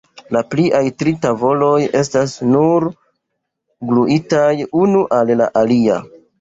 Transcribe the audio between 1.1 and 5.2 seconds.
tavoloj estas nur gluitaj unu